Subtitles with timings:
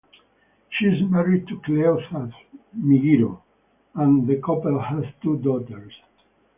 [0.71, 2.33] She is married to Cleophas
[2.75, 3.41] Migiro,
[3.93, 5.93] and the couple has two daughters.